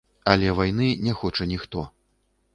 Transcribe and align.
Але 0.31 0.47
вайны 0.59 0.87
не 1.09 1.13
хоча 1.21 1.49
ніхто. 1.53 1.87